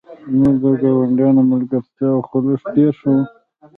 زموږ 0.31 0.55
د 0.63 0.65
ګاونډیانو 0.81 1.41
ملګرتیا 1.51 2.07
او 2.15 2.21
خلوص 2.29 2.61
ډیر 2.75 2.91
ښه 2.99 3.09
و 3.15 3.17